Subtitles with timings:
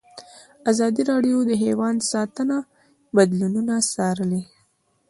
[0.71, 2.57] ازادي راډیو د حیوان ساتنه
[3.15, 4.41] بدلونونه څارلي.